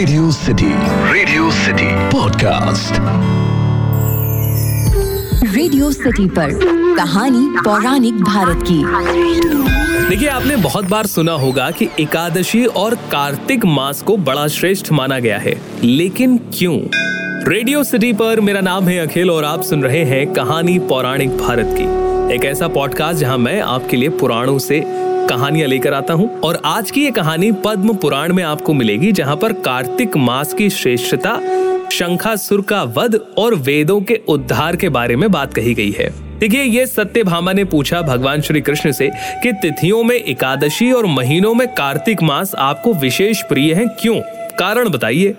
[0.00, 0.72] Radio City
[1.12, 2.92] Radio City podcast
[5.54, 6.48] Radio City पर
[6.96, 8.78] कहानी पौराणिक भारत की।
[10.08, 15.18] देखिए आपने बहुत बार सुना होगा कि एकादशी और कार्तिक मास को बड़ा श्रेष्ठ माना
[15.18, 16.78] गया है। लेकिन क्यों?
[17.50, 21.74] रेडियो सिटी पर मेरा नाम है अखिल और आप सुन रहे हैं कहानी पौराणिक भारत
[21.78, 26.62] की। एक ऐसा पॉडकास्ट जहाँ मैं आपके लिए पुराणों से कहानियाँ लेकर आता हूँ। और
[26.64, 31.38] आज की ये कहानी पद्म पुराण में आपको मिलेगी, जहाँ पर कार्तिक मास की श्रेष्ठता
[31.88, 36.62] शंखासुर का वध और वेदों के उद्धार के बारे में बात कही गई है। देखिए,
[36.62, 39.10] ये सत्य भामा ने पूछा भगवान श्री कृष्ण से
[39.42, 44.20] कि तिथियों में एकादशी और महीनों में कार्तिक मास आपको विशेष प्रिय है क्यों?
[44.58, 45.34] कारण बताइए।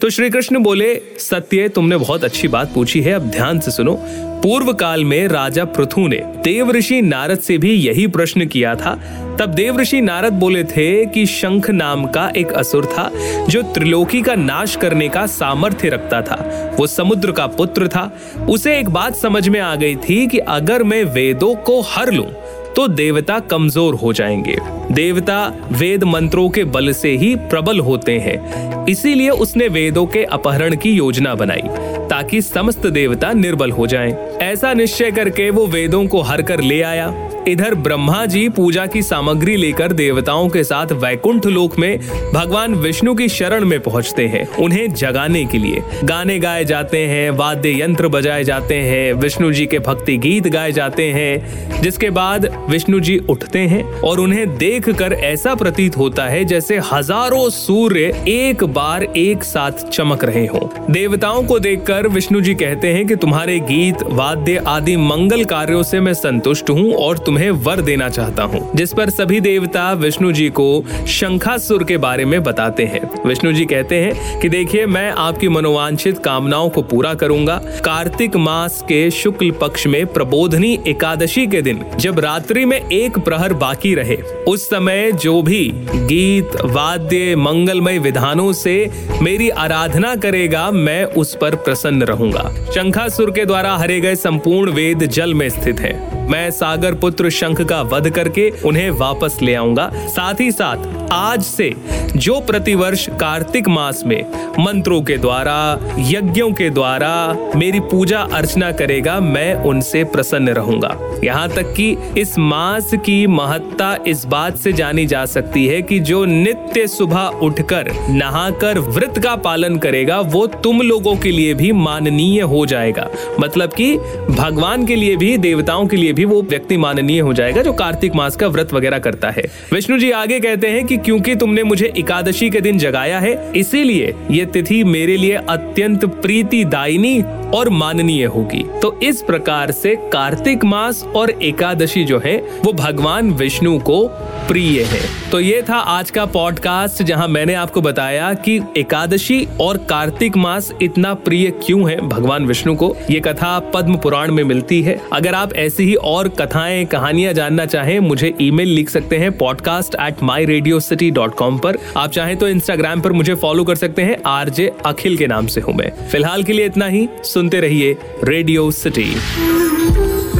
[0.00, 3.98] तो श्री कृष्ण बोले, सत्य, तुमने बहुत अच्छी बात पूछी है, अब ध्यान से सुनो।
[4.42, 8.94] पूर्व काल में राजा पृथु ने देव ऋषि नारद से भी यही प्रश्न किया था।
[9.40, 13.10] तब देव ऋषि नारद बोले थे कि शंख नाम का एक असुर था,
[13.48, 18.78] जो त्रिलोकी का नाश करने का सामर्थ्य रखता था। वो समुद्र का पुत्र था। उसे
[18.78, 22.28] एक बात समझ में आ गई थी कि अगर मैं वेदों को हर लूँ
[22.76, 24.56] तो देवता कमज़ोर हो जाएँगे।
[24.92, 30.76] देवता वेद मंत्रों के बल से ही प्रबल होते हैं। इसीलिए उसने वेदों के अपहरण
[30.76, 31.62] की योजना बनाई,
[32.10, 36.82] ताकि समस्त देवता निर्बल हो जाएँ। ऐसा निश्चय करके वो वेदों को हर कर ले
[36.82, 37.08] आया।
[37.48, 41.98] इधर ब्रह्मा जी पूजा की सामग्री लेकर देवताओं के साथ वैकुंठ लोक में
[42.34, 47.30] भगवान विष्णु की शरण में पहुँचते हैं, उन्हें जगाने के लिए। गाने गाए जाते हैं,
[47.30, 52.46] वाद्य यंत्र बजाए जाते हैं, विष्णु जी के भक्ति गीत गाए जाते हैं, जिसके बाद
[52.70, 58.24] विष्णु जी उठते हैं और उन्हें देख कर ऐसा प्रतीत होता है जैसे हज़ारों सूर्य
[58.28, 63.16] एक बार एक साथ चमक रहे हो। देवताओं को देखकर विष्णु जी कहते हैं कि
[63.16, 68.08] तुम्हारे गीत, वाद्य आदि मंगल कार्यों से मैं संतुष्ट हूँ और तुम तुम्हें वर देना
[68.08, 73.00] चाहता हूँ, जिस पर सभी देवता विष्णु जी को शंखासुर के बारे में बताते हैं।
[73.26, 78.80] विष्णु जी कहते हैं कि देखिए, मैं आपकी मनोवांछित कामनाओं को पूरा करूँगा। कार्तिक मास
[78.82, 84.16] के शुक्ल पक्ष में प्रबोधनी एकादशी के दिन, जब रात्रि में एक प्रहर बाकी रहे,
[84.48, 88.90] उस समय जो भी गीत, वाद्य, मंगलमय विधानों से
[89.22, 95.06] मेरी आराधना करेगा, मैं उस पर प्रसन्न रहूँगा। शंखासुर के द्वारा हरे गए संपूर्ण वेद
[95.06, 99.90] जल में स्थित है। मैं सागर पुत्र शंख का वध करके उन्हें वापस ले आऊँगा।
[99.94, 101.70] साथ ही साथ, आज से
[102.16, 104.24] जो प्रतिवर्ष कार्तिक मास में
[104.58, 105.56] मंत्रों के द्वारा,
[105.98, 112.38] यज्ञों के द्वारा मेरी पूजा अर्चना करेगा, मैं उनसे प्रसन्न रहूँगा। यहाँ तक कि इस
[112.38, 117.90] मास की महत्ता इस बात से जानी जा सकती है कि जो नित्य सुबह उठकर,
[118.10, 123.08] नहाकर व्रत का पालन करेगा, वो तुम लोगों के लिए भी माननीय हो जाएगा।
[123.40, 123.96] मतलब कि
[124.30, 128.14] भगवान के लिए भी, देवताओं के लिए भी वो व्यक्ति माननीय हो जाएगा जो कार्तिक
[128.14, 131.92] मास का व्रत वगैरह करता है। विष्णु जी आगे कहते हैं कि क्योंकि तुमने मुझे
[132.06, 137.22] एकादशी के दिन जगाया है, इसीलिए ये तिथि मेरे लिए अत्यंत प्रीति प्रीतिदायिनी
[137.54, 143.30] और माननीय होगी। तो इस प्रकार से कार्तिक मास और एकादशी जो है, वो भगवान
[143.30, 144.08] विष्णु को
[144.48, 145.00] प्रिय है।
[145.30, 150.72] तो ये था आज का पॉडकास्ट जहाँ मैंने आपको बताया कि एकादशी और कार्तिक मास
[150.82, 155.34] इतना प्रिय क्यों है भगवान विष्णु को। ये कथा पद्म पुराण में मिलती है। अगर
[155.34, 160.22] आप ऐसी ही और कथाएँ, कहानियाँ जानना चाहें, मुझे ईमेल लिख सकते हैं podcast at
[160.22, 164.02] my Radio City dot com पर। आप चाहें तो इंस्टाग्राम पर मुझे फॉलो कर सकते
[164.02, 167.96] हैं। आरजे अखिल के नाम से हूँ मैं। फ़िलहाल के लिए इतना ही। सुनते रहिए
[168.24, 169.12] रेडियो सिटी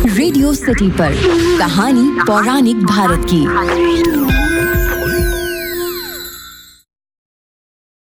[0.08, 1.14] रेडियो सिटी पर
[1.58, 4.25] कहानी पौराणिक भारत की।